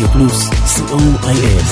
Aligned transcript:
רדיו 0.00 0.12
פלוס, 0.12 0.48
co.il. 0.50 1.64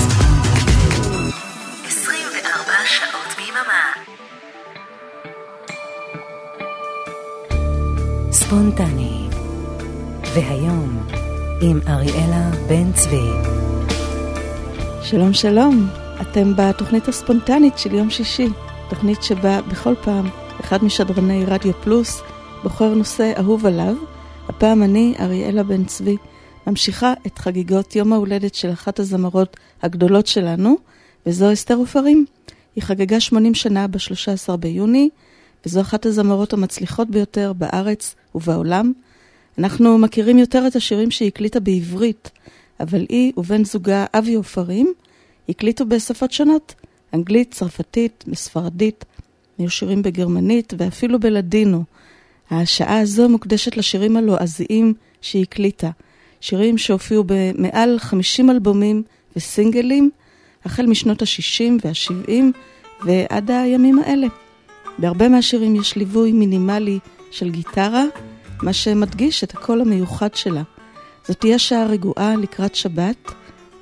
24 1.86 2.72
שעות 2.84 3.36
ביממה. 3.36 3.92
ספונטני. 8.32 9.28
והיום, 10.34 11.06
עם 11.62 11.80
אריאלה 11.88 12.50
בן 12.68 12.92
צבי. 12.92 13.30
שלום 15.02 15.32
שלום, 15.32 15.88
אתם 16.20 16.52
בתוכנית 16.56 17.08
הספונטנית 17.08 17.78
של 17.78 17.94
יום 17.94 18.10
שישי, 18.10 18.48
תוכנית 18.88 19.22
שבה 19.22 19.62
בכל 19.62 19.94
פעם 20.02 20.26
אחד 20.60 20.84
משדרני 20.84 21.44
רדיו 21.44 21.72
פלוס 21.80 22.22
בוחר 22.62 22.94
נושא 22.94 23.32
אהוב 23.38 23.66
עליו, 23.66 23.94
הפעם 24.48 24.82
אני, 24.82 25.14
אריאלה 25.20 25.62
בן 25.62 25.84
צבי, 25.84 26.16
ממשיכה 26.68 27.14
את 27.26 27.38
חגיגות 27.38 27.96
יום 27.96 28.12
ההולדת 28.12 28.54
של 28.54 28.72
אחת 28.72 28.98
הזמרות 28.98 29.56
הגדולות 29.82 30.26
שלנו, 30.26 30.76
וזו 31.26 31.52
אסתר 31.52 31.74
עופרים. 31.74 32.26
היא 32.76 32.82
חגגה 32.82 33.20
80 33.20 33.54
שנה 33.54 33.86
ב-13 33.86 34.56
ביוני, 34.56 35.08
וזו 35.66 35.80
אחת 35.80 36.06
הזמרות 36.06 36.52
המצליחות 36.52 37.10
ביותר 37.10 37.52
בארץ 37.52 38.14
ובעולם. 38.34 38.92
אנחנו 39.58 39.98
מכירים 39.98 40.38
יותר 40.38 40.66
את 40.66 40.76
השירים 40.76 41.10
שהיא 41.10 41.28
הקליטה 41.28 41.60
בעברית, 41.60 42.30
אבל 42.80 43.06
היא 43.08 43.32
ובן 43.36 43.64
זוגה 43.64 44.06
אבי 44.14 44.34
עופרים 44.34 44.92
הקליטו 45.48 45.86
בשפות 45.86 46.32
שונות, 46.32 46.74
אנגלית, 47.14 47.54
צרפתית, 47.54 48.24
בספרדית, 48.26 49.04
היו 49.58 49.70
שירים 49.70 50.02
בגרמנית 50.02 50.74
ואפילו 50.78 51.20
בלדינו. 51.20 51.84
השעה 52.50 53.00
הזו 53.00 53.28
מוקדשת 53.28 53.76
לשירים 53.76 54.16
הלועזיים 54.16 54.94
שהיא 55.20 55.42
הקליטה. 55.42 55.90
שירים 56.40 56.78
שהופיעו 56.78 57.24
במעל 57.26 57.98
50 57.98 58.50
אלבומים 58.50 59.02
וסינגלים, 59.36 60.10
החל 60.64 60.86
משנות 60.86 61.22
ה-60 61.22 61.72
וה-70 61.84 62.32
ועד 63.04 63.50
הימים 63.50 63.98
האלה. 63.98 64.26
בהרבה 64.98 65.28
מהשירים 65.28 65.76
יש 65.76 65.96
ליווי 65.96 66.32
מינימלי 66.32 66.98
של 67.30 67.50
גיטרה, 67.50 68.04
מה 68.62 68.72
שמדגיש 68.72 69.44
את 69.44 69.54
הקול 69.54 69.80
המיוחד 69.80 70.34
שלה. 70.34 70.62
זאת 71.28 71.40
תהיה 71.40 71.58
שעה 71.58 71.86
רגועה 71.86 72.36
לקראת 72.36 72.74
שבת. 72.74 73.32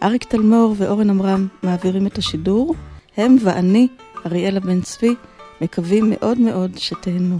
אריק 0.03 0.25
תלמור 0.25 0.75
ואורן 0.79 1.11
עמרם 1.11 1.47
מעבירים 1.63 2.07
את 2.07 2.19
השידור. 2.19 2.75
הם 3.17 3.37
ואני, 3.41 3.89
אריאלה 4.27 4.61
בן 4.61 4.81
צבי, 4.81 5.15
מקווים 5.61 6.11
מאוד 6.11 6.41
מאוד 6.41 6.79
שתהנו. 6.79 7.39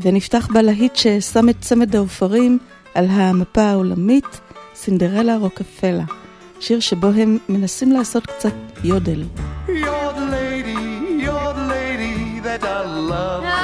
ונפתח 0.00 0.48
בלהיט 0.52 0.96
ששם 0.96 1.48
את 1.48 1.56
צמד 1.60 1.96
העופרים 1.96 2.58
על 2.94 3.06
המפה 3.10 3.62
העולמית 3.62 4.40
סינדרלה 4.74 5.36
רוקפלה, 5.36 6.04
שיר 6.60 6.80
שבו 6.80 7.06
הם 7.06 7.38
מנסים 7.48 7.92
לעשות 7.92 8.26
קצת 8.26 8.54
יודל. 8.84 9.22
You're 9.66 9.70
the 9.70 10.26
lady, 10.38 10.78
you're 11.24 11.52
the 11.60 11.66
lady 11.76 12.40
that 12.40 12.62
I 12.62 13.10
love. 13.10 13.63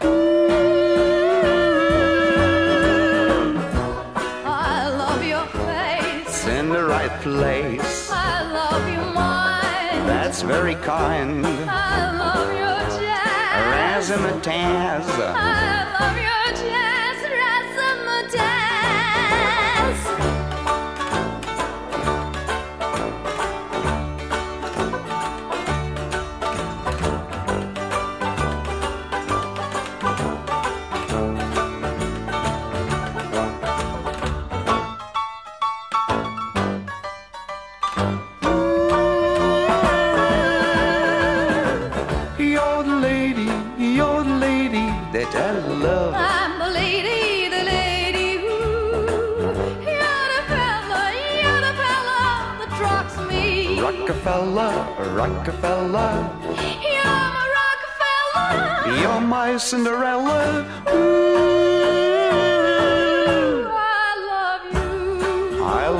place. 7.21 8.09
I 8.11 8.51
love 8.51 8.87
your 8.91 9.13
mind. 9.13 10.09
That's 10.09 10.41
very 10.41 10.75
kind. 10.75 11.45
I 11.45 12.11
love 12.17 12.49
your 12.49 12.81
jazz. 12.99 14.09
Razzmatazz. 14.09 15.05
I 15.07 15.85
love 15.99 16.17
your 16.17 16.45
jazz. 16.65 17.20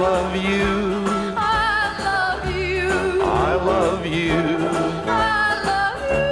Love 0.06 0.36
you. 0.50 0.70
I 1.38 1.84
love 2.08 2.46
you. 2.62 2.90
I 3.48 3.52
love 3.72 4.04
you. 4.18 4.40
I 5.08 5.52
love 5.70 6.02
you. 6.12 6.32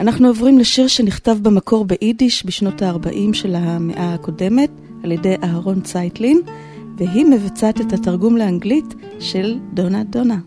אנחנו 0.00 0.28
עוברים 0.28 0.58
לשיר 0.58 0.88
שנכתב 0.88 1.36
במקור 1.42 1.84
ביידיש 1.84 2.46
בשנות 2.46 2.82
ה-40 2.82 3.32
של 3.32 3.54
המאה 3.54 4.14
הקודמת 4.14 4.70
על 5.04 5.12
ידי 5.12 5.34
אהרון 5.44 5.80
צייטלין, 5.80 6.40
והיא 6.96 7.26
מבצעת 7.26 7.80
את 7.80 7.92
התרגום 7.92 8.36
לאנגלית 8.36 8.94
של 9.20 9.58
דונה 9.74 10.04
דונה. 10.04 10.38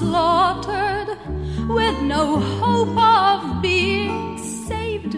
slaughtered 0.00 1.18
with 1.68 2.00
no 2.00 2.40
hope 2.40 2.96
of 2.96 3.60
being 3.60 4.38
saved. 4.38 5.14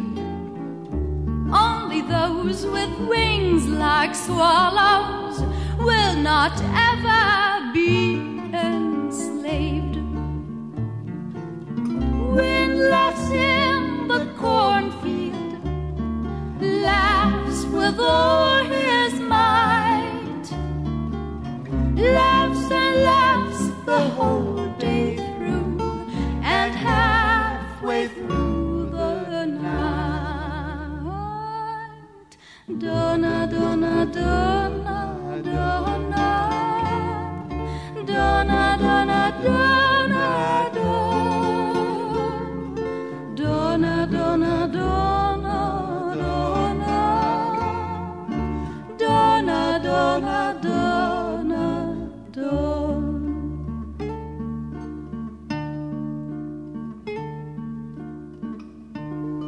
Only 1.55 2.01
those 2.01 2.67
with 2.67 2.91
wings 3.09 3.69
like 3.69 4.13
swallows 4.17 5.41
will 5.79 6.17
not 6.17 6.61
ever. 6.91 7.42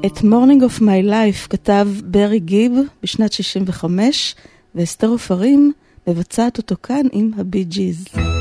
את 0.07 0.23
מורנינג 0.23 0.63
אוף 0.63 0.81
מיי 0.81 1.03
לייף 1.03 1.47
כתב 1.51 1.89
ברי 2.05 2.39
גיב 2.39 2.73
בשנת 3.03 3.33
65, 3.33 4.35
ואסתר 4.75 5.07
עופרים 5.07 5.73
מבצעת 6.07 6.59
אותו 6.59 6.75
כאן 6.83 7.07
עם 7.13 7.31
הבי 7.39 7.65
ג'יז. 7.65 8.05
Mm-hmm. 8.05 8.34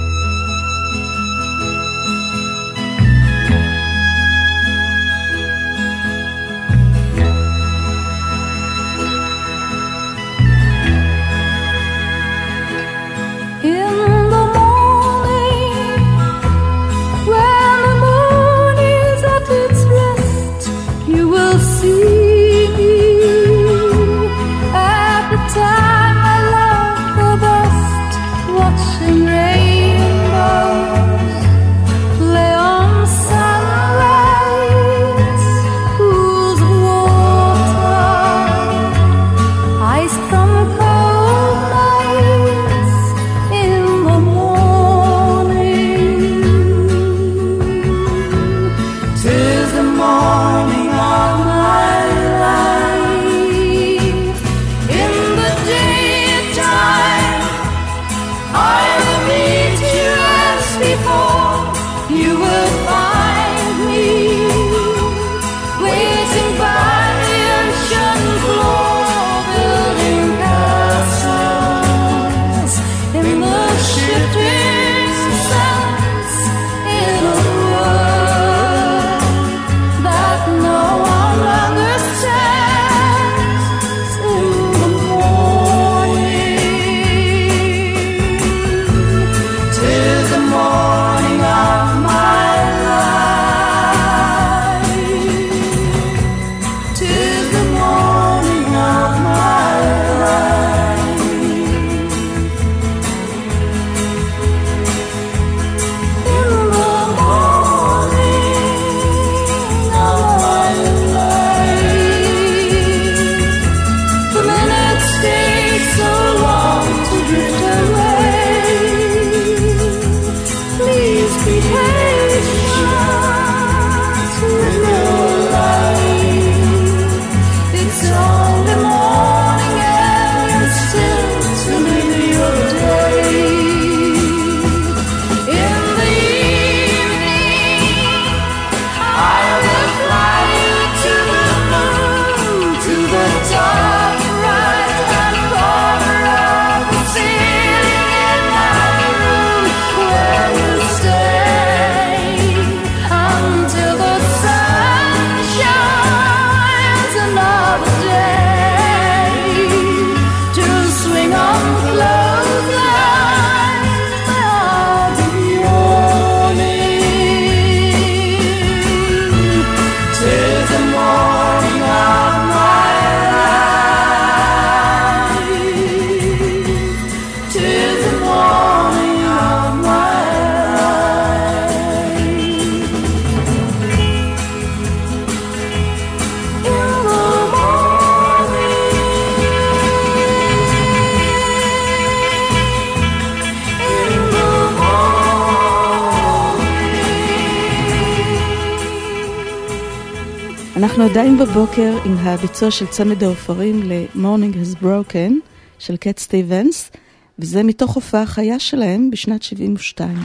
עדיין 201.34 201.50
בבוקר 201.50 201.98
עם 202.06 202.18
הביצוע 202.18 202.72
של 202.72 202.88
צמד 202.88 203.24
העופרים 203.24 203.84
ל-Morning 203.84 204.56
has 204.56 204.84
Broken 204.84 205.32
של 205.80 205.98
קט 205.98 206.20
סטיבנס, 206.20 206.92
וזה 207.40 207.64
מתוך 207.64 207.96
הופעה 207.96 208.26
חיה 208.26 208.60
שלהם 208.60 209.10
בשנת 209.12 209.44
72. 209.44 210.18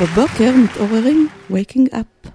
בבוקר 0.00 0.50
מתעוררים, 0.64 1.28
waking 1.50 1.88
up. 1.92 2.28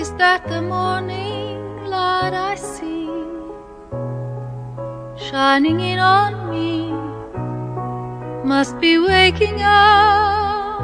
Is 0.00 0.10
that 0.22 0.42
the 0.52 0.60
morning 0.60 1.86
light 1.92 2.34
I 2.50 2.54
see 2.56 3.08
shining 5.26 5.80
in 5.80 5.98
on 5.98 6.32
me? 6.37 6.37
must 8.49 8.79
be 8.79 8.97
waking 8.97 9.61
up. 9.61 10.81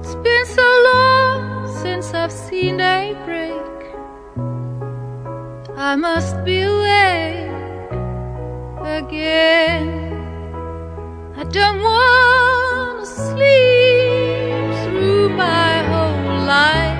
It's 0.00 0.14
been 0.14 0.46
so 0.46 0.66
long 0.90 1.68
since 1.82 2.14
I've 2.14 2.32
seen 2.32 2.78
daybreak. 2.78 3.52
I 5.76 5.94
must 5.96 6.42
be 6.42 6.62
awake 6.62 7.50
again. 8.98 9.88
I 11.36 11.44
don't 11.44 11.80
want 11.82 13.00
to 13.00 13.06
sleep 13.28 14.72
through 14.84 15.28
my 15.28 15.82
whole 15.90 16.38
life. 16.56 16.98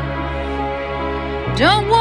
Don't 1.57 1.89
want 1.89 2.00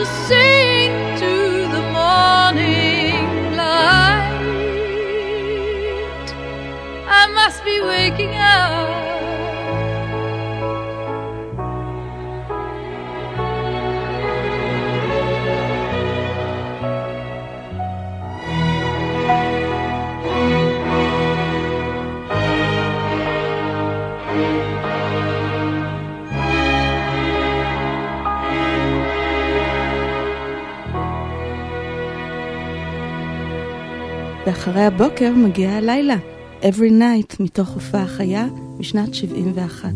to 0.00 0.06
sing 0.06 0.59
ואחרי 34.60 34.82
הבוקר 34.82 35.32
מגיע 35.36 35.70
הלילה, 35.70 36.16
Every 36.62 36.90
Night, 36.90 37.42
מתוך 37.42 37.68
הופעה 37.68 38.06
חיה 38.06 38.46
בשנת 38.78 39.14
71. 39.14 39.88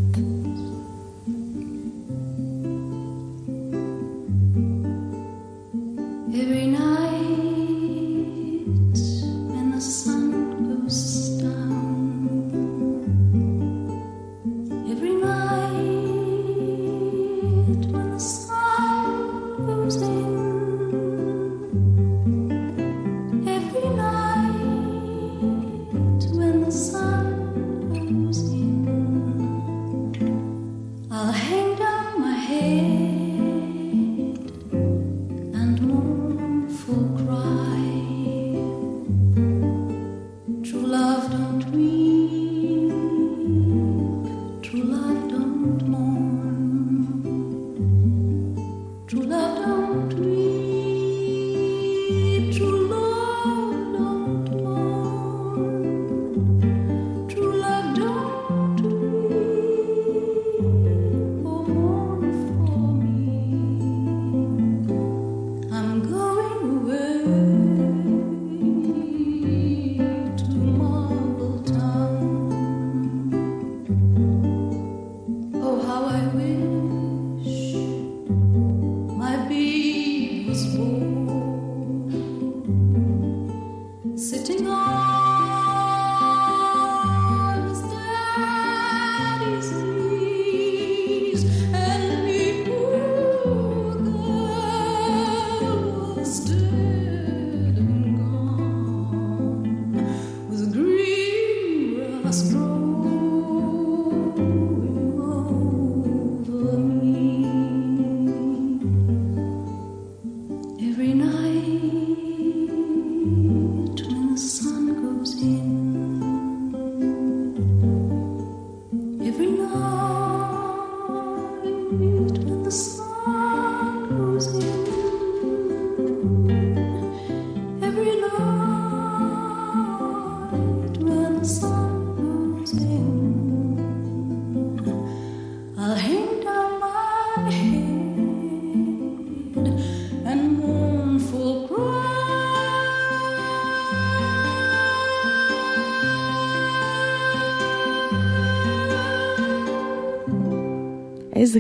sweet 121.97 122.44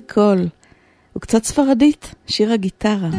קול. 0.08 0.48
הוא 1.12 1.20
קצת 1.20 1.44
ספרדית, 1.44 2.14
שיר 2.26 2.52
הגיטרה. 2.52 3.10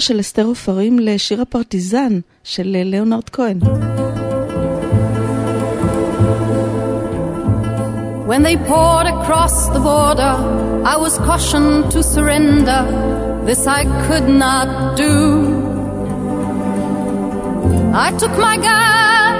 של 0.00 0.20
אסתר 0.20 0.44
עופרים 0.44 0.98
לשיר 0.98 1.42
הפרטיזן 1.42 2.20
של 2.44 2.76
ליאונרד 2.84 3.28
כהן. 3.28 3.58
When 8.30 8.42
they 8.44 8.56
poured 8.56 9.08
across 9.16 9.54
the 9.74 9.80
border, 9.80 10.34
I 10.94 10.96
was 11.04 11.18
cautioned 11.18 11.90
to 11.94 12.00
surrender. 12.14 12.82
This 13.44 13.66
I 13.66 13.82
could 14.06 14.28
not 14.44 14.96
do. 14.96 15.16
I 18.06 18.08
took 18.20 18.34
my 18.38 18.56
gun 18.68 19.34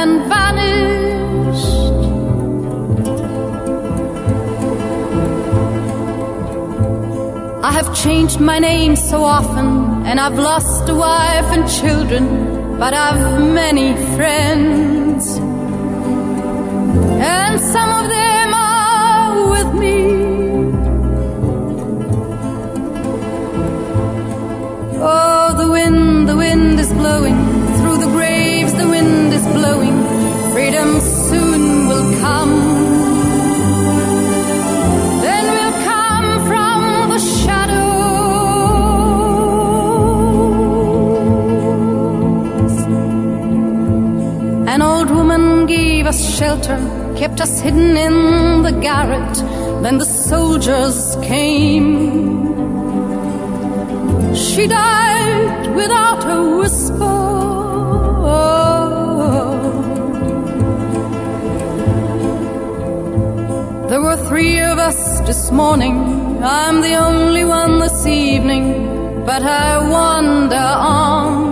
and 0.00 0.12
vanished. 0.32 1.90
I 7.62 7.72
have 7.72 7.94
changed 7.94 8.40
my 8.40 8.58
name 8.58 8.96
so 8.96 9.22
often, 9.22 9.68
and 10.10 10.18
I've 10.18 10.36
lost 10.36 10.88
a 10.88 10.94
wife 10.94 11.48
and 11.56 11.70
children, 11.70 12.24
but 12.80 12.92
I've 12.92 13.40
many 13.40 13.94
friends 14.16 15.36
and 17.22 17.60
some 17.60 17.90
of 18.00 18.10
them 18.10 18.48
are 18.52 19.50
with 19.54 19.70
me. 19.82 19.98
Oh, 24.98 25.54
the 25.62 25.70
wind, 25.70 26.28
the 26.28 26.36
wind 26.36 26.80
is 26.80 26.92
blowing 26.92 27.38
through 27.78 27.98
the 27.98 28.10
graves, 28.16 28.74
the 28.74 28.88
wind 28.88 29.32
is 29.32 29.46
blowing. 29.58 29.96
Freedom 30.52 31.00
soon 31.28 31.86
will 31.86 32.20
come. 32.20 32.69
An 44.72 44.82
old 44.82 45.10
woman 45.10 45.66
gave 45.66 46.06
us 46.06 46.20
shelter, 46.38 46.78
kept 47.16 47.40
us 47.40 47.60
hidden 47.60 47.96
in 47.96 48.62
the 48.62 48.70
garret. 48.70 49.34
Then 49.82 49.98
the 49.98 50.04
soldiers 50.04 51.16
came. 51.24 51.88
She 54.32 54.68
died 54.68 55.74
without 55.74 56.22
a 56.36 56.56
whisper. 56.58 57.20
There 63.88 64.00
were 64.00 64.18
three 64.28 64.60
of 64.60 64.78
us 64.78 65.20
this 65.22 65.50
morning. 65.50 66.44
I'm 66.44 66.80
the 66.80 66.94
only 66.94 67.44
one 67.44 67.80
this 67.80 68.06
evening, 68.06 69.24
but 69.26 69.42
I 69.42 69.78
wander 69.90 70.54
on. 70.56 71.49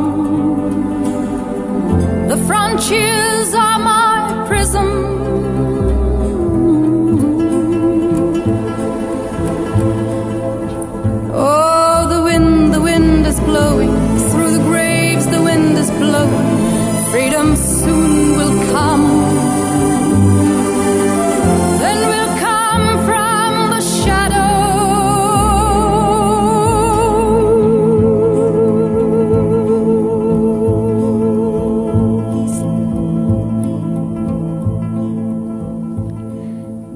Frontiers 2.49 3.53
are 3.53 3.79
my 3.79 4.47
prison. 4.49 5.18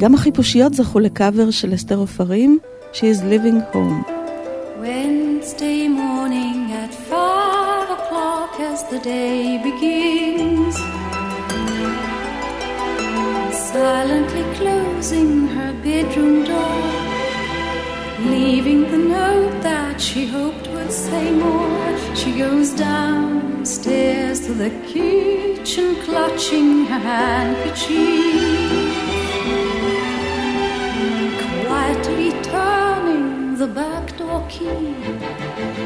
גם 0.03 0.15
החיפושיות 0.15 0.75
זכו 0.75 1.01
לקאבר 1.01 1.51
של 1.51 1.75
אסתר 1.75 1.97
עופרים, 1.97 2.59
She 2.93 2.97
is 2.97 3.23
living 3.23 3.61
home. 3.73 4.03
Wednesday 4.83 5.87
morning 6.03 6.61
at 6.83 6.93
five 7.11 7.89
o'clock 7.97 8.53
as 8.71 8.81
the 8.93 9.01
day 9.13 9.43
begins. 9.69 10.75
Silently 13.73 14.45
closing 14.59 15.33
her 15.55 15.73
bedroom 15.87 16.37
door, 16.51 16.85
leaving 18.33 18.83
the 18.93 19.03
note 19.19 19.57
that 19.69 19.97
she 20.07 20.23
hoped 20.37 20.67
would 20.75 20.93
say 21.07 21.25
more. 21.45 21.91
She 22.21 22.31
goes 22.45 22.69
downstairs 22.91 24.37
to 24.47 24.53
the 24.63 24.73
kitchen, 24.93 25.87
clutching 26.07 26.69
her 26.91 27.03
handkerchief. 27.13 28.42
key. 34.53 34.95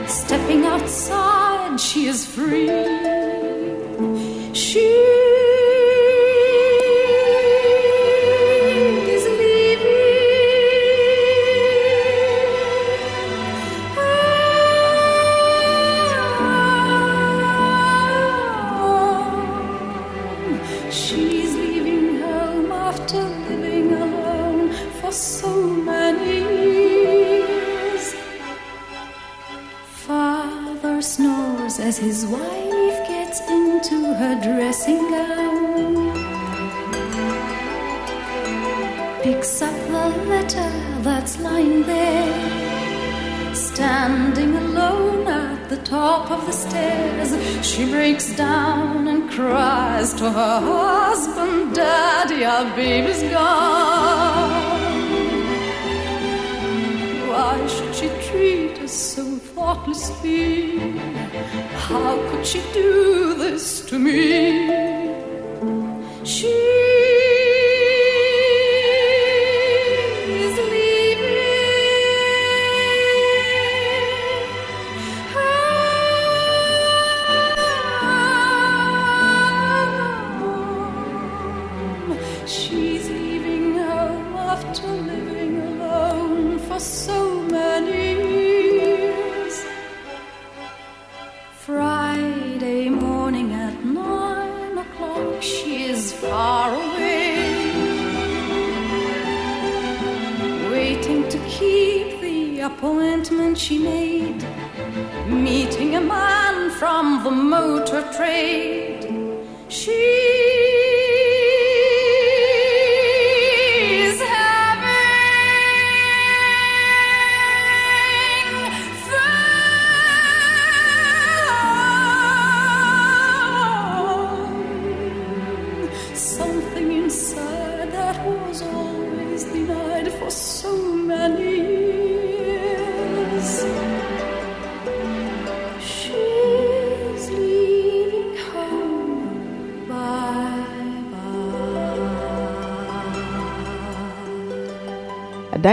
Stepping 0.09 0.65
outside, 0.65 1.81
she 1.81 2.07
is 2.07 2.27
free. 2.27 3.36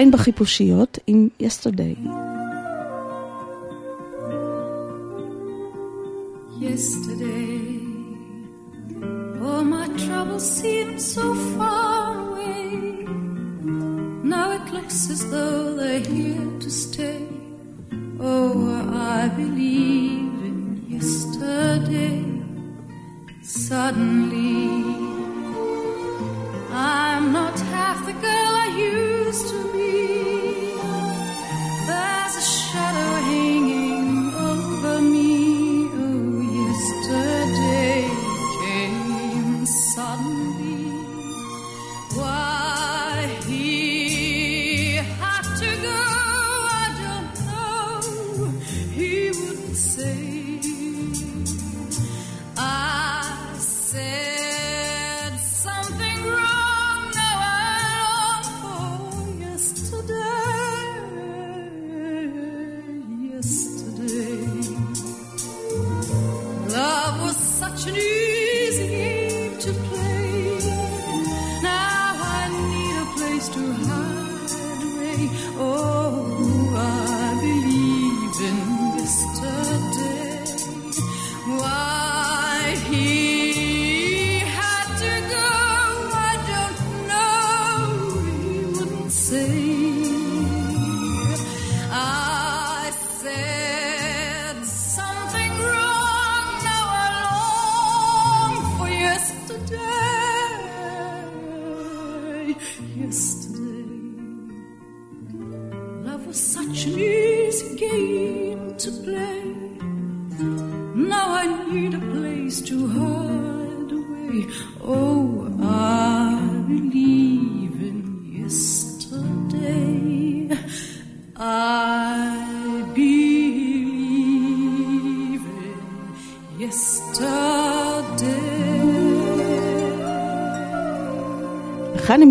עדיין 0.03 0.11
בחיפושיות 0.11 0.97
עם 1.07 1.27
in 1.39 1.43
Yesterday. 6.59 7.22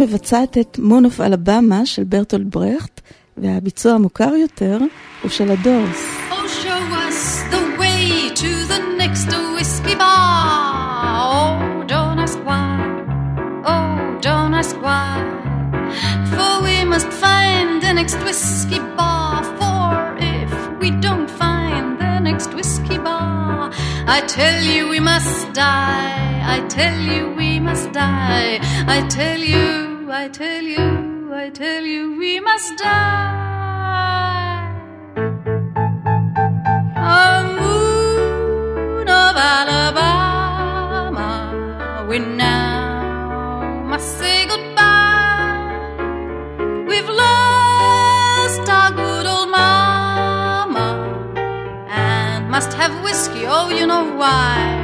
מבצעת 0.03 0.59
את 0.59 0.79
מון 0.79 1.05
אוף 1.05 1.21
אלבמה 1.21 1.87
של 1.87 2.05
ברטולד 2.05 2.51
ברכט, 2.51 3.01
והביצוע 3.37 3.93
המוכר 3.93 4.35
יותר 4.35 4.79
הוא 5.23 5.31
של 5.31 5.51
הדורס. 5.51 6.07
Oh. 6.31 6.43
Oh. 13.65 14.13
Oh, 23.05 23.71
I 24.07 24.21
tell 24.27 24.63
you 24.63 24.89
we 24.89 25.01
must 25.01 25.53
die. 25.53 26.43
I 26.55 26.59
tell 26.69 26.99
you 26.99 27.35
we 27.37 27.61
must 27.61 27.93
die. 27.93 28.59
I 28.97 29.07
tell 29.09 29.39
you, 29.39 29.92
I 30.15 30.29
tell 30.29 30.63
you, 30.63 31.33
I 31.33 31.49
tell 31.49 31.83
you 31.83 32.19
we 32.19 32.39
must 32.39 32.77
die. 32.77 34.69
A 36.97 37.43
moon 37.59 39.09
of 39.09 39.37
Alabama, 39.57 41.31
we 42.11 42.19
now 42.19 43.85
must 43.87 44.19
say 44.19 44.45
goodbye. 44.45 45.97
We've 46.87 47.09
lost 47.09 48.69
our 48.69 48.91
good 48.93 49.27
old 49.27 49.49
mama 49.49 50.89
and 51.89 52.51
must 52.51 52.75
have 52.75 53.03
whiskey. 53.03 53.47
Oh, 53.47 53.71
you 53.71 53.87
know 53.87 54.15
why? 54.17 54.82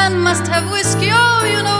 And 0.00 0.20
must 0.22 0.46
have 0.46 0.70
whiskey. 0.70 1.10
Oh, 1.12 1.44
you 1.44 1.62
know 1.62 1.79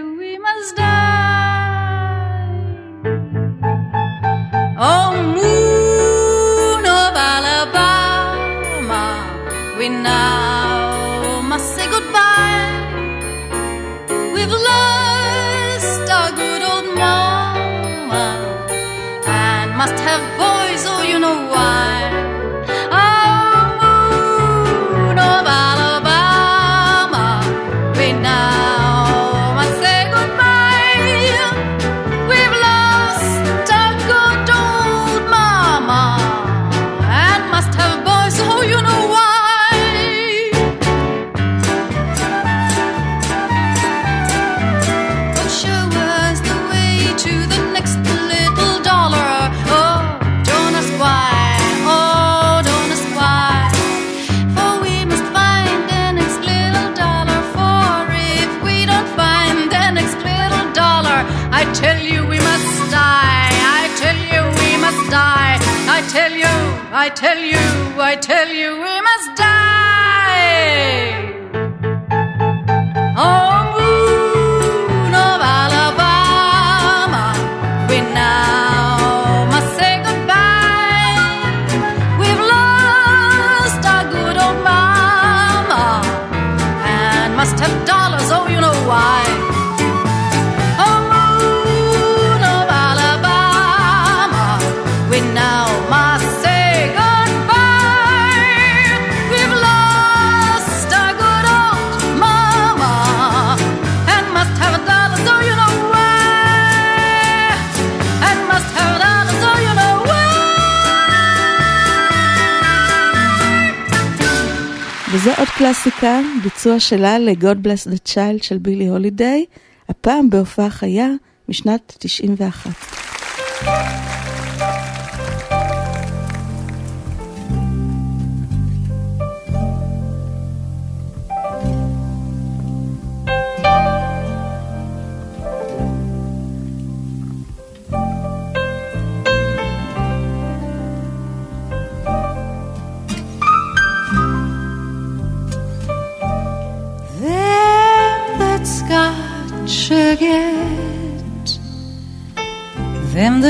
קלאסיקה, 115.61 116.19
ביצוע 116.43 116.79
שלה 116.79 117.19
ל-God 117.19 117.65
Bless 117.65 117.91
the 117.91 118.13
Child 118.13 118.43
של 118.43 118.57
בילי 118.57 118.87
הולידיי, 118.87 119.45
הפעם 119.89 120.29
בהופעה 120.29 120.69
חיה 120.69 121.07
משנת 121.49 121.95
91. 121.99 124.20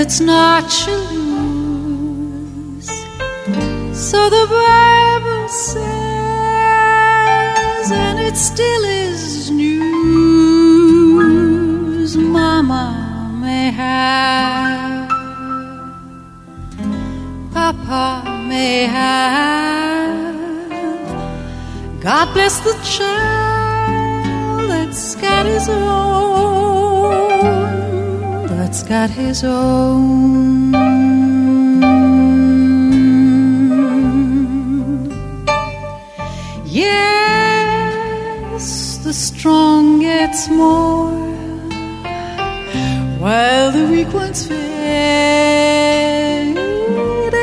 That's 0.01 0.19
not 0.19 0.65
shall 0.71 0.97
lose. 1.13 2.89
So 3.93 4.19
the 4.37 4.45
Bible 4.49 5.47
says, 5.47 5.81
and 7.91 8.17
it 8.19 8.35
still 8.35 8.83
is 8.83 9.51
news. 9.51 9.77
Mama 12.17 12.85
may 13.43 13.69
have, 13.69 15.07
Papa 17.53 18.23
may 18.49 18.85
have. 18.85 20.33
God 22.01 22.33
bless 22.33 22.59
the 22.61 22.73
child 22.83 23.21
got 25.21 25.45
his 25.45 25.69
own, 25.69 27.30
that's 28.71 28.83
got 28.83 29.09
his 29.09 29.43
own. 29.43 30.71
Yes, 36.63 38.15
the 39.03 39.11
strong 39.11 39.99
gets 39.99 40.47
more 40.47 41.11
while 43.19 43.71
the 43.73 43.85
weak 43.91 44.13
ones 44.13 44.47
fade. 44.47 44.61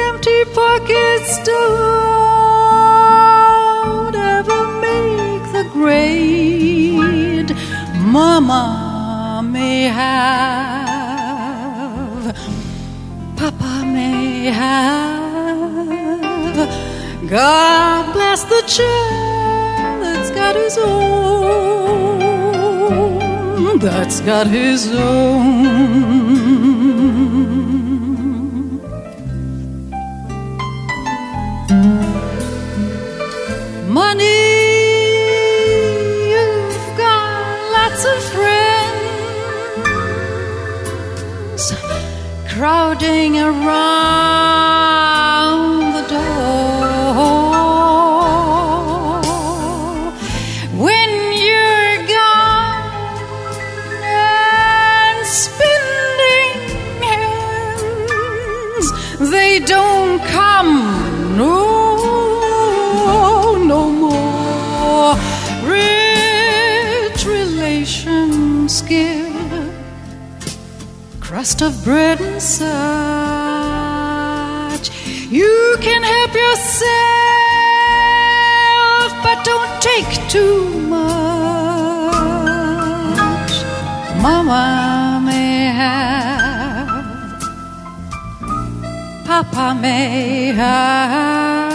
Empty 0.09 0.45
pockets 0.55 1.31
don't 1.45 2.57
ever 4.17 4.61
make 4.81 5.45
the 5.53 5.65
grade. 5.75 7.53
Mama 8.17 9.43
may 9.45 9.83
have, 9.83 10.58
have. 14.51 15.89
God 17.29 18.13
bless 18.13 18.45
the 18.45 18.63
child 18.67 20.03
that's 20.03 20.31
got 20.31 20.57
his 20.57 20.79
own, 20.79 21.29
that's 23.79 24.21
got 24.21 24.47
his 24.47 24.93
own. 24.95 26.58
Crowding 42.59 43.39
around 43.39 45.08
crust 71.39 71.63
of 71.63 71.85
bread 71.85 72.21
and 72.21 72.43
such. 72.43 72.67
You 75.31 75.77
can 75.81 76.03
help 76.03 76.35
yourself, 76.35 76.89
but 79.23 79.45
don't 79.45 79.81
take 79.81 80.29
too 80.29 80.69
much. 80.95 81.13
Mama 84.21 85.23
may 85.25 85.67
have, 85.83 87.41
Papa 89.25 89.77
may 89.81 90.47
have. 90.47 91.71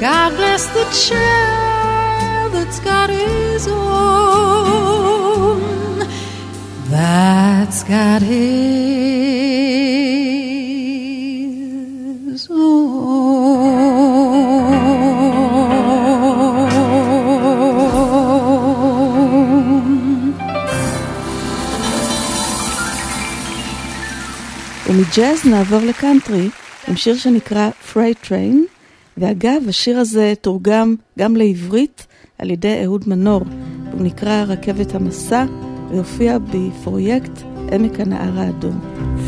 God 0.00 0.30
bless 0.36 0.68
the 0.68 0.86
child 1.06 2.52
that's 2.54 2.80
got 2.80 3.10
his 3.10 3.68
own 3.68 4.38
that's 6.98 7.80
got 7.94 8.20
his 8.22 8.42
own. 12.50 13.68
ומג'אז 24.86 25.46
נעבור 25.46 25.80
לקאנטרי 25.80 26.48
עם 26.88 26.96
שיר 26.96 27.16
שנקרא 27.16 27.70
Freight 27.92 28.26
Train, 28.26 28.56
ואגב, 29.16 29.62
השיר 29.68 29.98
הזה 29.98 30.32
תורגם 30.40 30.94
גם 31.18 31.36
לעברית 31.36 32.06
על 32.38 32.50
ידי 32.50 32.84
אהוד 32.84 33.04
מנור. 33.06 33.42
הוא 33.92 34.02
נקרא 34.02 34.44
רכבת 34.46 34.94
המסע, 34.94 35.44
והופיע 35.89 36.37
בפרויקט 36.51 37.41
עמק 37.71 37.99
הנהר 37.99 38.39
האדום. 38.39 38.79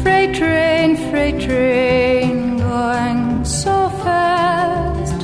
Freight 0.03 0.33
train, 0.35 0.89
freight 1.11 1.39
train, 1.47 2.35
going 2.59 3.23
so 3.63 3.77
fast. 4.03 5.19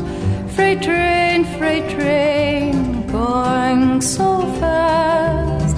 Freight 0.56 0.82
train, 0.88 1.40
freight 1.58 1.88
train, 1.96 2.74
going 3.18 3.86
so 4.16 4.30
fast. 4.60 5.78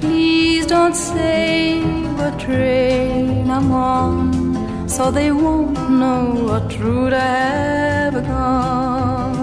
Please 0.00 0.64
don't 0.74 0.96
say 1.10 1.80
what 2.18 2.34
train 2.46 3.50
I'm 3.56 3.70
on, 3.72 4.16
so 4.94 5.02
they 5.18 5.30
won't 5.42 5.78
know 6.00 6.22
what 6.48 6.66
route 6.82 7.14
I've 7.14 8.18
gone. 8.32 9.33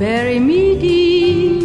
Bury 0.00 0.38
me 0.38 0.80
deep 0.80 1.60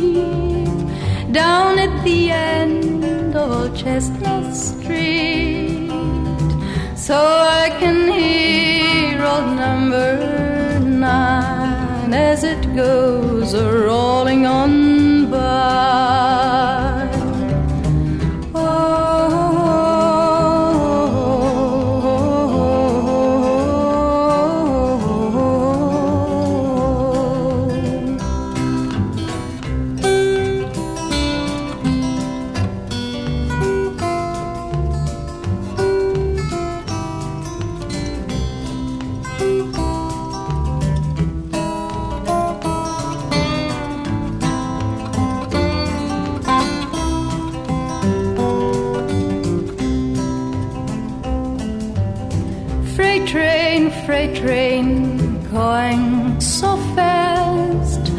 down 1.32 1.80
at 1.80 2.04
the 2.04 2.30
end 2.30 3.02
of 3.06 3.34
Old 3.34 3.74
Chestnut 3.78 4.54
Street, 4.54 5.90
so 6.98 7.16
I 7.16 7.70
can 7.80 8.12
hear 8.12 9.24
old 9.24 9.56
number 9.56 10.80
nine 10.82 12.14
as 12.14 12.44
it 12.44 12.76
goes 12.76 13.54
a 13.54 13.72
rolling 13.88 14.46
on 14.46 14.95
train, 54.36 55.42
going 55.52 56.40
so 56.40 56.78
fast. 56.96 58.12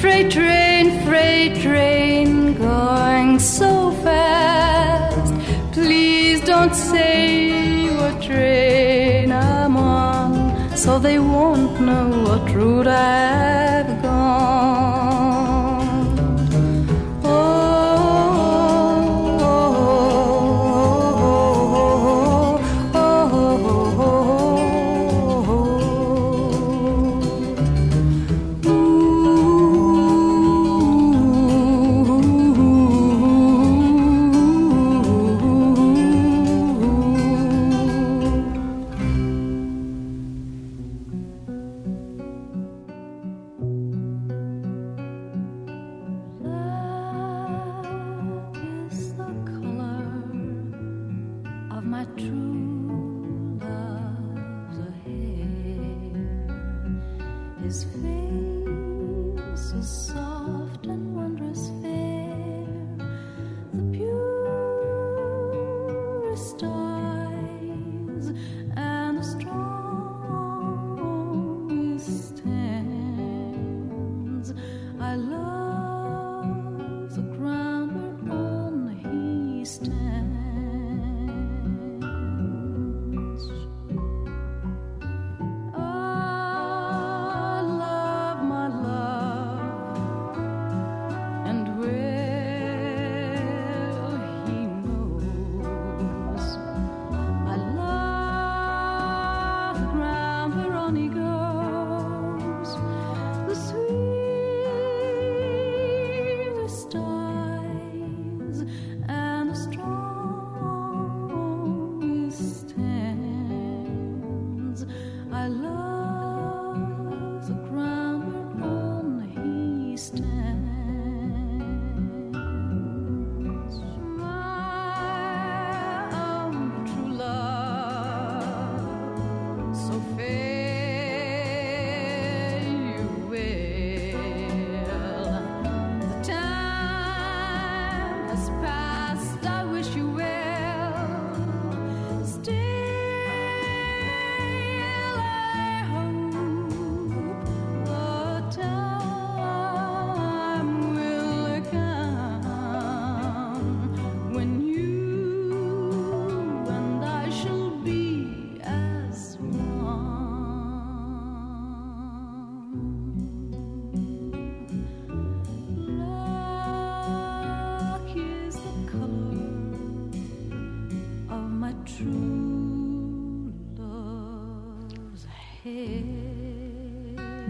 Freight 0.00 0.30
train, 0.30 1.04
freight 1.06 1.60
train, 1.60 2.54
going 2.54 3.38
so 3.38 3.90
fast. 4.04 5.34
Please 5.72 6.40
don't 6.42 6.74
say 6.74 7.88
what 7.96 8.22
train 8.22 9.32
I'm 9.32 9.76
on, 9.76 10.76
so 10.76 10.98
they 10.98 11.18
won't 11.18 11.80
know 11.80 12.08
what 12.26 12.50
route 12.54 12.86
I've 12.86 13.47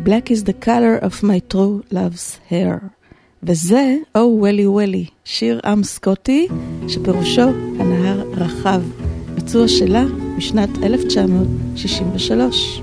Black 0.08 0.30
is 0.30 0.44
the 0.44 0.54
color 0.54 0.96
of 0.96 1.22
my 1.22 1.38
true 1.52 1.84
love's 1.92 2.38
hair. 2.50 2.78
וזה, 3.42 3.96
Oh 4.16 4.42
Welly 4.42 4.66
Welly, 4.76 5.10
שיר 5.24 5.60
עם 5.64 5.82
סקוטי, 5.82 6.48
שפירושו 6.88 7.48
הנהר 7.78 8.30
רחב. 8.30 8.82
ביצוע 9.34 9.68
שלה 9.68 10.04
משנת 10.36 10.70
1963. 10.82 12.82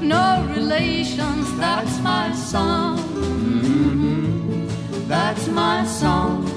no 0.00 0.46
relations, 0.50 1.56
that's 1.58 1.98
my 2.00 2.32
song. 2.34 2.98
Mm-hmm. 2.98 4.64
That's 5.08 5.48
my 5.48 5.84
song. 5.84 6.53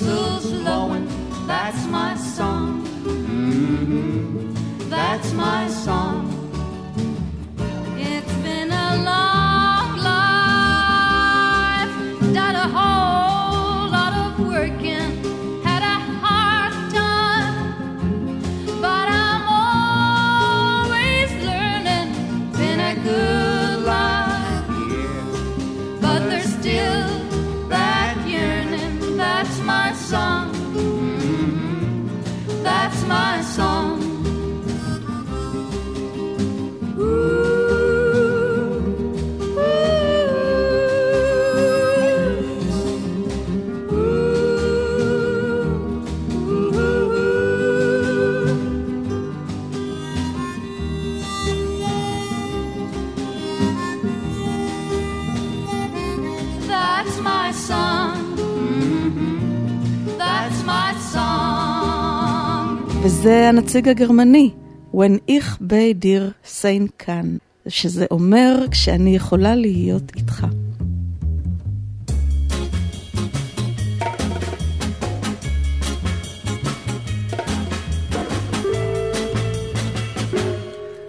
whistle's 0.00 0.52
blowing. 0.52 1.06
That's 1.46 1.86
my 1.86 2.16
song. 2.16 2.82
Mm-hmm. 3.04 4.88
That's 4.88 5.32
my 5.32 5.68
song. 5.68 5.99
זה 63.22 63.48
הנציג 63.48 63.88
הגרמני, 63.88 64.50
When 64.92 65.20
ich 65.26 65.44
bei 65.60 65.92
dir 65.92 66.32
sein 66.42 66.88
kann, 66.98 67.38
שזה 67.68 68.06
אומר 68.10 68.64
כשאני 68.70 69.16
יכולה 69.16 69.54
להיות 69.54 70.12
איתך. 70.16 70.46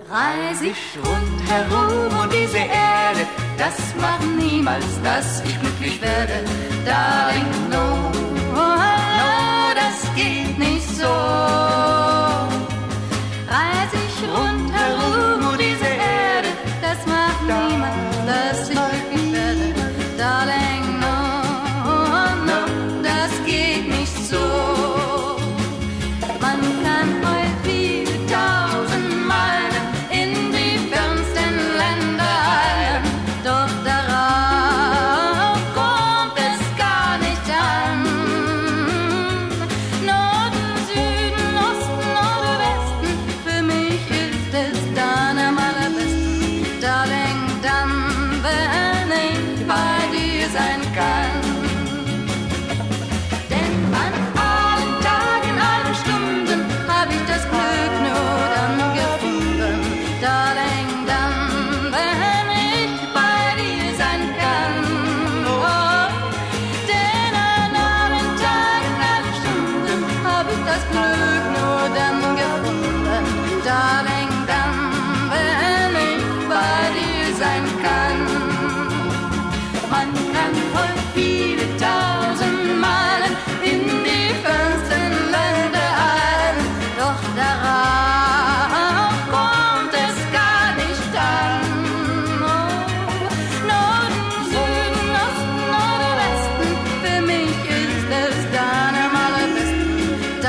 Reise 0.10 0.66
ich 0.74 0.84
rundherum 1.08 2.12
und 2.22 2.30
diese 2.40 2.64
Erde, 2.92 3.24
das 3.58 3.78
macht 4.02 4.28
niemals, 4.44 4.92
dass 5.08 5.28
ich 5.46 5.56
glücklich 5.62 6.02
werde. 6.02 6.38
Darin, 6.86 7.50
no, 7.74 7.86
oh, 8.62 8.76
no, 9.20 9.34
das 9.82 9.98
geht 10.20 10.60
nicht 10.60 10.90
so. 11.00 12.01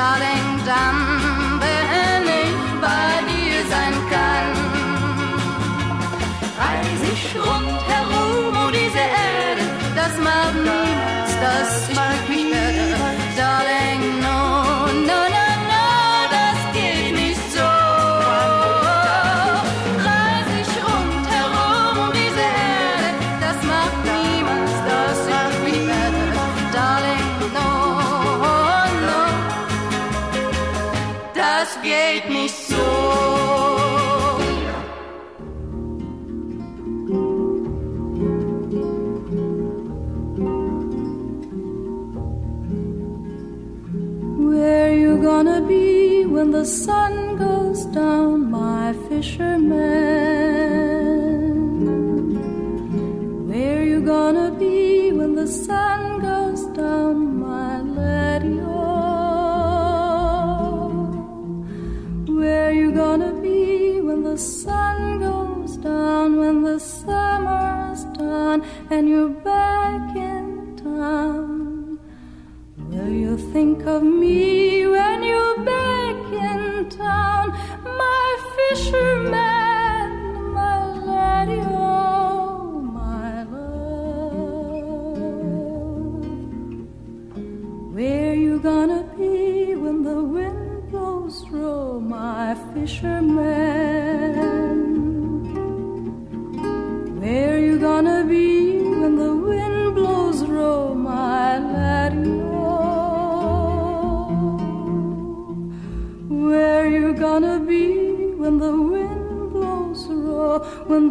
darling 0.02 0.64
done. 0.66 1.11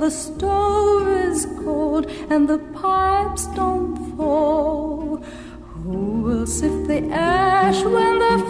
The 0.02 0.10
stove 0.10 1.08
is 1.08 1.46
cold 1.64 2.08
and 2.32 2.50
the 2.50 2.58
pipes 2.74 3.46
don't 3.56 4.18
fall? 4.18 5.18
Who 5.84 6.22
will 6.24 6.48
sift 6.48 6.88
the 6.88 7.08
ash 7.12 7.84
when 7.84 8.18
the 8.18 8.41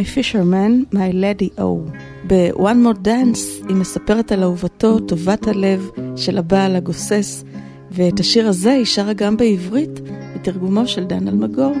My 0.00 0.02
Fisherman, 0.04 0.86
My 0.92 1.12
Lady 1.12 1.50
O. 1.58 1.90
ב-One 2.26 2.80
More 2.86 2.98
Dance 3.04 3.68
היא 3.68 3.76
מספרת 3.76 4.32
על 4.32 4.42
אהובתו, 4.42 4.98
טובת 5.00 5.46
הלב 5.46 5.90
של 6.16 6.38
הבעל 6.38 6.76
הגוסס, 6.76 7.44
ואת 7.90 8.20
השיר 8.20 8.48
הזה 8.48 8.72
היא 8.72 8.84
שרה 8.84 9.12
גם 9.12 9.36
בעברית, 9.36 10.00
בתרגומו 10.34 10.86
של 10.86 11.04
דן 11.04 11.28
אלמגור. 11.28 11.74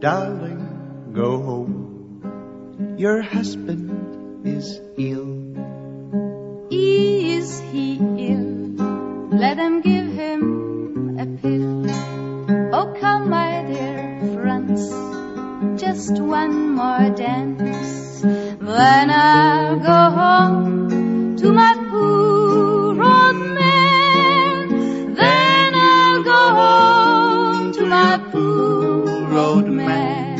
Darling, 0.00 0.62
go 1.14 1.30
home. 1.48 1.88
Your 2.98 3.22
husband 3.22 3.90
is 4.44 4.66
ill. 4.96 5.28
Is 6.70 7.48
he 7.70 7.86
ill? 8.28 8.48
Let 9.42 9.56
them 9.60 9.74
give 9.88 10.08
him 10.22 10.40
a 11.24 11.26
pill. 11.40 11.86
Oh, 12.78 12.86
come, 13.00 13.30
my 13.30 13.48
dear 13.48 13.51
Franz, 13.51 13.51
just 15.93 16.17
one 16.19 16.73
more 16.73 17.09
dance. 17.11 18.21
Then 18.21 19.11
I'll 19.11 19.77
go 19.77 20.01
home 20.19 21.35
to 21.37 21.51
my 21.51 21.73
poor 21.91 22.97
old 22.97 23.37
man. 23.59 25.13
Then 25.13 25.75
I'll 25.75 26.23
go 26.23 26.41
home 26.61 27.73
to 27.73 27.85
my 27.85 28.17
poor 28.31 29.37
old 29.37 29.67
man. 29.67 30.37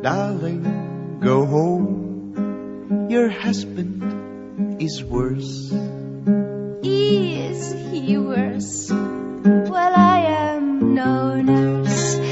Darling, 0.00 1.20
go 1.20 1.44
home. 1.44 3.06
Your 3.10 3.28
husband 3.28 4.80
is 4.80 5.04
worse. 5.04 5.72
Is 6.82 7.72
he 7.92 8.16
worse? 8.16 8.90
Well, 8.90 9.94
I 9.94 10.20
am 10.24 10.94
no 10.94 11.42
nurse. 11.42 12.27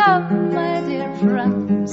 Come, 0.00 0.54
my 0.54 0.80
dear 0.88 1.12
Franz, 1.20 1.92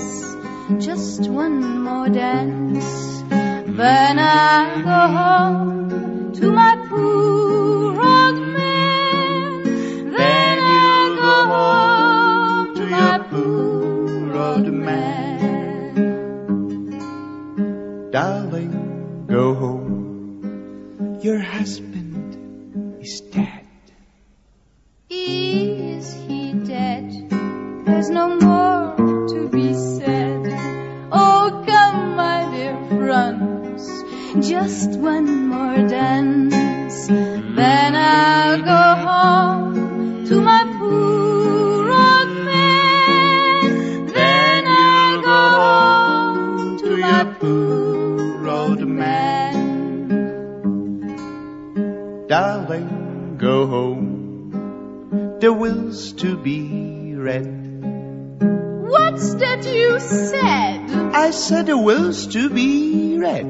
just 0.86 1.28
one 1.30 1.84
more 1.84 2.08
dance. 2.08 3.24
Then 3.28 4.18
I'll 4.18 4.82
go 4.92 5.02
home 5.20 6.32
to 6.36 6.50
my 6.50 6.76
poor 6.88 8.00
old 8.00 8.40
man. 8.56 9.64
Then 10.16 10.58
I'll 10.64 11.16
go 11.28 11.36
home 11.56 12.76
to 12.80 12.84
my 12.86 13.18
poor 13.30 14.38
old 14.38 14.68
man. 14.88 15.92
Darling, 18.12 19.26
go 19.28 19.54
home. 19.54 21.20
Your 21.22 21.40
husband 21.40 23.04
is 23.04 23.20
dead. 23.20 23.68
Dead? 25.10 25.77
There's 27.98 28.12
no 28.12 28.28
more 28.36 28.96
to 29.30 29.50
be 29.50 29.74
said. 29.74 30.46
Oh, 31.12 31.64
come, 31.66 32.16
my 32.16 32.48
dear 32.52 32.78
friends, 32.90 33.90
just 34.48 35.00
one 35.00 35.48
more 35.48 35.78
dance. 35.88 37.08
Then 37.08 37.96
I'll 37.96 38.62
go 38.62 38.96
home 39.10 40.26
to 40.28 40.40
my 40.40 40.64
poor 40.78 41.90
old 41.90 42.30
man. 42.46 44.06
Then 44.14 44.68
I'll 44.68 45.22
go 45.24 45.50
home 45.58 46.78
to 46.78 46.98
my 46.98 47.24
poor 47.40 48.48
old 48.48 48.82
man. 48.88 49.98
Darling, 52.28 53.38
go 53.40 53.66
home. 53.66 55.40
The 55.40 55.52
wills 55.52 56.14
to 56.22 56.38
be 56.38 57.16
read. 57.16 57.77
That 59.18 59.66
you 59.66 60.00
said? 60.00 60.92
I 60.92 61.32
said 61.32 61.66
the 61.66 61.78
wills 61.78 62.28
to 62.28 62.50
be 62.52 63.18
read. 63.18 63.46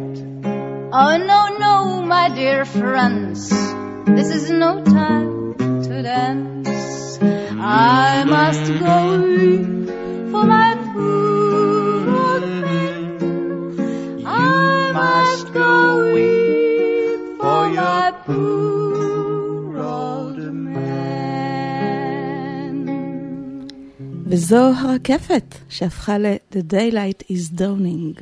Oh, 0.93 1.18
no, 1.18 1.57
no, 1.57 2.01
my 2.03 2.30
dear 2.30 2.63
friends. 2.63 3.49
This 3.49 4.30
is 4.30 4.49
no 4.49 4.82
time 4.82 5.84
to 5.84 6.03
dance. 6.03 7.20
I 7.22 8.24
must 8.24 8.80
go 8.80 9.76
וזו 24.37 24.72
הרקפת 24.76 25.55
שהפכה 25.68 26.18
ל-The 26.18 26.62
Daylight 26.72 27.22
is 27.28 27.49
Dawning. 27.61 28.14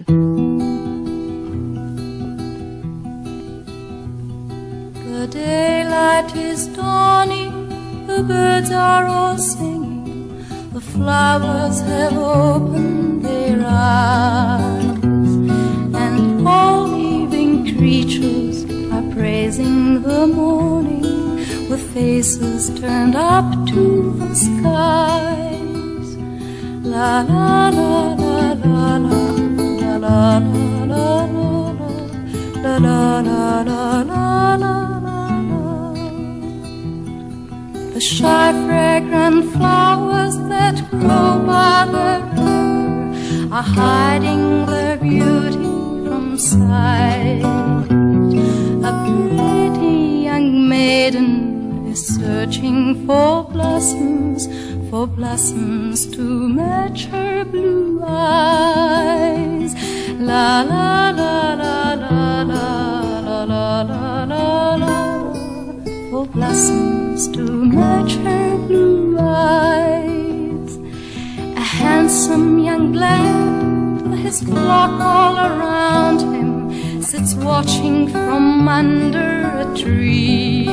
The 5.20 5.26
daylight 5.26 6.34
is 6.34 6.66
dawning, 6.68 7.52
the 8.06 8.22
birds 8.22 8.70
are 8.70 9.04
all 9.06 9.36
singing, 9.36 10.28
the 10.72 10.80
flowers 10.80 11.78
have 11.92 12.16
opened 12.16 13.22
their 13.26 13.58
eyes, 13.66 15.02
and 16.04 16.48
all 16.48 16.88
living 16.88 17.76
creatures 17.76 18.56
are 18.94 19.06
praising 19.14 20.02
the 20.02 20.26
morning 20.26 21.36
with 21.68 21.82
faces 21.94 22.62
turned 22.80 23.14
up 23.14 23.48
to 23.72 23.82
the 24.20 24.34
skies. 24.34 25.73
the 37.95 37.99
shy 37.99 38.51
fragrant 38.65 39.51
flowers 39.51 40.37
that 40.47 40.89
grow 40.89 41.43
by 41.45 41.85
the 41.91 42.05
river 42.13 43.53
are 43.53 43.61
hiding 43.61 44.65
their 44.65 44.95
beauty 44.95 45.73
from 46.05 46.37
sight. 46.37 47.43
A 48.89 48.93
pretty 49.03 50.23
young 50.29 50.69
maiden 50.69 51.87
is 51.87 52.01
searching 52.15 53.05
for 53.05 53.43
blossoms, 53.43 54.47
for 54.95 55.07
blossoms 55.07 56.07
to 56.07 56.23
match 56.47 57.03
her 57.07 57.43
blue 57.43 58.01
eyes. 58.01 59.73
La 60.29 60.61
la 60.61 61.09
la 61.09 61.53
la 61.61 61.93
la 62.03 62.43
la 62.53 62.53
la 62.53 63.41
la 63.51 63.81
la 63.81 64.23
la 64.23 64.75
la 64.83 64.97
for 66.09 66.25
blossoms 66.27 67.27
to 67.27 67.43
match 67.79 68.13
her 68.27 68.55
blue 68.67 69.17
eyes. 69.19 70.77
A 71.63 71.65
handsome 71.81 72.59
young 72.59 72.93
lad, 72.93 74.17
his 74.25 74.43
flock 74.43 74.93
all 75.15 75.35
around 75.49 76.19
him, 76.33 77.01
sits 77.01 77.33
watching 77.35 78.07
from 78.07 78.65
under 78.69 79.29
a 79.63 79.65
tree. 79.75 80.69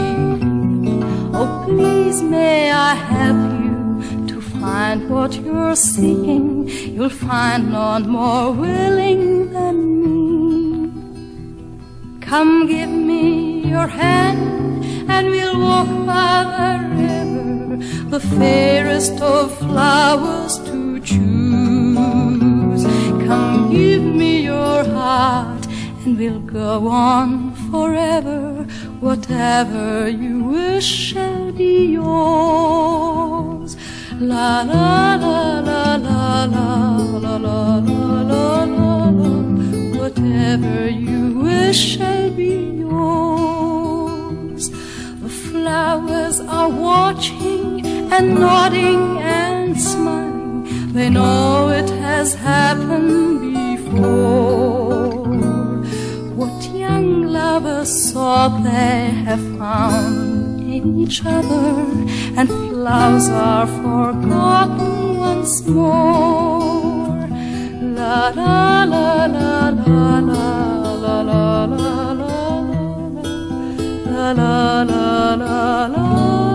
Oh, 1.35 1.65
please, 1.67 2.23
may 2.23 2.71
I 2.71 2.95
have 2.95 3.52
find 4.63 5.11
what 5.11 5.33
you're 5.35 5.75
seeking? 5.75 6.69
You'll 6.95 7.17
find 7.31 7.73
none 7.73 8.09
more 8.09 8.53
willing 8.53 9.53
than 9.53 9.77
me. 10.03 10.91
Come, 12.21 12.69
give 12.69 12.89
me 12.89 13.25
your 13.75 13.89
hand 13.89 14.85
and 15.11 15.25
we'll 15.31 15.59
walk 15.69 15.91
by 16.13 16.37
the 16.59 16.73
river, 17.03 17.77
the 18.15 18.21
fairest 18.39 19.21
of 19.21 19.45
flowers 19.59 20.59
to 20.69 21.01
choose. 21.01 22.85
Come, 23.27 23.71
give 23.73 24.05
me 24.21 24.43
your 24.43 24.85
heart, 24.85 25.67
and 26.05 26.17
we'll 26.17 26.47
go 26.63 26.87
on 26.87 27.29
forever. 27.71 28.65
Whatever 29.01 30.09
you 30.09 30.45
wish 30.45 30.89
shall 31.09 31.51
be 31.51 31.87
yours. 31.99 33.77
Whatever 39.99 40.89
you 40.89 41.41
wish 41.41 41.97
shall 41.97 42.31
be 42.31 42.55
yours. 42.87 44.71
The 45.25 45.29
flowers 45.29 46.39
are 46.41 46.69
watching 46.69 47.85
and 48.13 48.35
nodding 48.39 49.19
and 49.19 49.81
smiling. 49.81 50.93
They 50.93 51.11
know 51.11 51.71
it 51.71 51.91
has 51.91 52.35
happened 52.35 53.41
before. 53.41 55.27
What 56.37 56.63
young 56.73 57.23
lovers 57.25 58.13
thought 58.13 58.63
they 58.63 59.11
have 59.27 59.43
found 59.59 60.61
in 60.61 61.01
each 61.01 61.25
other 61.25 61.93
flowers 62.83 63.29
are 63.29 63.67
forgotten 63.67 65.19
once 65.19 65.65
more. 65.69 67.29
La 67.97 68.31
la 68.39 68.83
la 68.93 69.27
la 69.35 69.71
la 69.87 70.19
la 70.31 70.49
la 71.05 71.17
la 71.23 71.23
la 71.31 71.65
la 71.65 72.13
la 72.19 72.33
la 74.33 74.83
la 74.83 75.07
la 75.43 75.87
la 75.95 76.52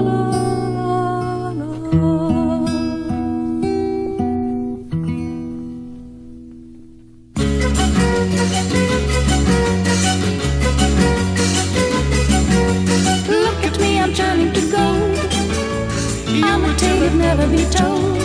You've 17.00 17.16
never 17.16 17.48
be 17.48 17.64
told. 17.66 18.18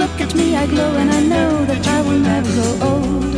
Look 0.00 0.20
at 0.20 0.34
me, 0.34 0.56
I 0.56 0.66
glow 0.66 0.94
and 0.96 1.10
I 1.10 1.20
know 1.20 1.64
that 1.66 1.86
I 1.86 2.00
will 2.02 2.20
never 2.30 2.50
grow 2.56 2.74
old. 2.90 3.34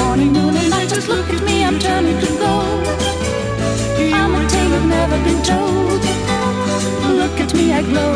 Morning, 0.00 0.32
noon, 0.32 0.56
and 0.56 0.70
night, 0.70 0.88
just 0.88 1.08
look 1.08 1.28
at 1.28 1.42
me, 1.44 1.64
I'm 1.64 1.78
turning 1.78 2.18
to 2.18 2.30
gold. 2.38 2.86
I'm 4.18 4.34
a 4.34 4.48
tale 4.48 4.74
I've 4.78 4.86
never 4.86 5.18
been 5.26 5.42
told. 5.42 6.02
Look 7.20 7.40
at 7.44 7.54
me, 7.54 7.72
I 7.72 7.82
glow, 7.82 8.14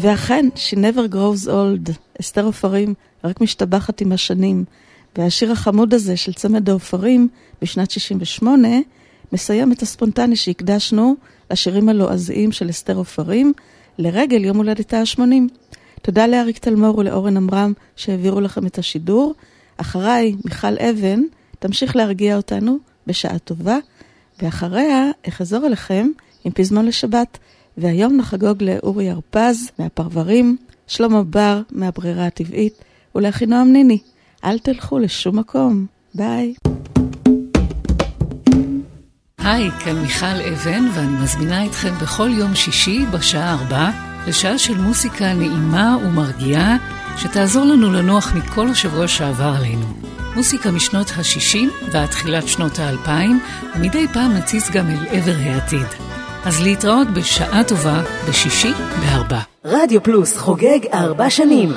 ואכן, 0.00 0.48
She 0.54 0.76
Never 0.76 1.12
Grows 1.14 1.48
Old, 1.48 1.92
אסתר 2.20 2.44
עופרים, 2.44 2.94
רק 3.24 3.40
משתבחת 3.40 4.00
עם 4.00 4.12
השנים. 4.12 4.64
והשיר 5.18 5.52
החמוד 5.52 5.94
הזה 5.94 6.16
של 6.16 6.32
צמד 6.32 6.70
העופרים 6.70 7.28
בשנת 7.62 7.90
68 7.90 8.68
מסיים 9.32 9.72
את 9.72 9.82
הספונטני 9.82 10.36
שהקדשנו 10.36 11.16
לשירים 11.50 11.88
הלועזיים 11.88 12.52
של 12.52 12.70
אסתר 12.70 12.96
עופרים 12.96 13.52
לרגל 13.98 14.44
יום 14.44 14.56
הולדתה 14.56 14.98
ה-80. 15.00 15.20
תודה 16.02 16.26
לאריק 16.26 16.58
תלמור 16.58 16.98
ולאורן 16.98 17.36
עמרם 17.36 17.72
שהעבירו 17.96 18.40
לכם 18.40 18.66
את 18.66 18.78
השידור. 18.78 19.34
אחריי, 19.76 20.34
מיכל 20.44 20.78
אבן, 20.78 21.20
תמשיך 21.58 21.96
להרגיע 21.96 22.36
אותנו 22.36 22.78
בשעה 23.06 23.38
טובה, 23.38 23.78
ואחריה 24.42 25.10
אחזור 25.28 25.66
אליכם 25.66 26.08
עם 26.44 26.52
פזמון 26.52 26.86
לשבת, 26.86 27.38
והיום 27.78 28.16
נחגוג 28.16 28.62
לאורי 28.62 29.10
הרפז 29.10 29.70
מהפרברים, 29.78 30.56
שלמה 30.86 31.22
בר 31.22 31.60
מהברירה 31.70 32.26
הטבעית, 32.26 32.84
ולאחינועם 33.14 33.72
ניני. 33.72 33.98
אל 34.44 34.58
תלכו 34.58 34.98
לשום 34.98 35.38
מקום. 35.38 35.86
ביי. 36.14 36.54
היי, 39.38 39.70
כאן 39.70 39.96
מיכל 39.96 40.26
אבן, 40.52 40.84
ואני 40.94 41.22
מזמינה 41.22 41.66
אתכם 41.66 41.94
בכל 42.02 42.30
יום 42.32 42.54
שישי 42.54 43.06
בשעה 43.12 43.52
ארבע 43.52 43.90
לשעה 44.26 44.58
של 44.58 44.78
מוסיקה 44.78 45.34
נעימה 45.34 45.96
ומרגיעה, 46.04 46.76
שתעזור 47.16 47.64
לנו 47.64 47.92
לנוח 47.92 48.34
מכל 48.34 48.68
השבוע 48.68 49.08
שעבר 49.08 49.54
עלינו. 49.58 49.86
מוסיקה 50.36 50.70
משנות 50.70 51.10
ה-60 51.10 51.90
ועד 51.92 52.08
תחילת 52.08 52.48
שנות 52.48 52.78
ה-2000, 52.78 53.10
ומדי 53.76 54.06
פעם 54.12 54.32
נציץ 54.32 54.70
גם 54.70 54.90
אל 54.90 55.06
עבר 55.10 55.36
העתיד. 55.40 56.19
אז 56.44 56.60
להתראות 56.62 57.08
בשעה 57.10 57.64
טובה 57.64 58.02
בשישי 58.28 58.72
בארבע. 59.00 59.38
רדיו 59.64 60.02
פלוס 60.02 60.36
חוגג 60.36 60.78
ארבע 60.92 61.30
שנים. 61.30 61.72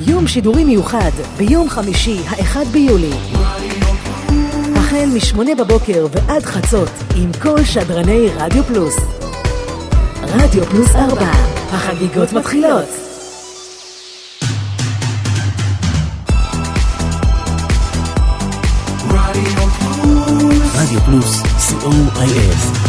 יום 0.00 0.28
שידורי 0.28 0.64
מיוחד 0.64 1.10
ביום 1.36 1.68
חמישי, 1.68 2.18
האחד 2.28 2.64
ביולי. 2.72 3.12
החל 4.76 5.06
משמונה 5.14 5.54
בבוקר 5.54 6.06
ועד 6.12 6.42
חצות, 6.42 6.90
עם 7.16 7.30
כל 7.42 7.64
שדרני 7.64 8.28
רדיו 8.36 8.64
פלוס. 8.64 8.96
רדיו 10.22 10.64
פלוס 10.64 10.94
ארבע, 10.94 11.30
החגיגות 11.72 12.32
מתחילות. 12.32 12.88
רדיו 20.74 21.00
פלוס, 21.00 21.42
co.il 21.42 22.79